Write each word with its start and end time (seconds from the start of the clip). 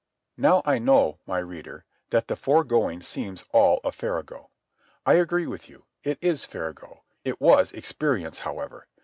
Now 0.35 0.63
I 0.65 0.79
know, 0.79 1.19
my 1.27 1.37
reader, 1.37 1.85
that 2.09 2.27
the 2.27 2.35
foregoing 2.35 3.03
seems 3.03 3.45
all 3.53 3.79
a 3.83 3.91
farrago. 3.91 4.49
I 5.05 5.13
agree 5.13 5.45
with 5.45 5.69
you. 5.69 5.85
It 6.03 6.17
is 6.21 6.43
farrago. 6.43 7.03
It 7.23 7.39
was 7.39 7.71
experience, 7.71 8.39
however. 8.39 8.87